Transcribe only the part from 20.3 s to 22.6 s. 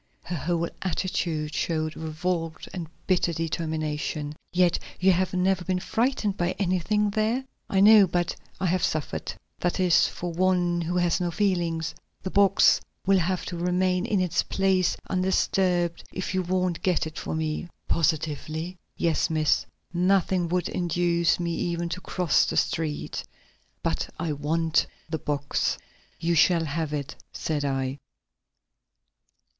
would induce me even to cross the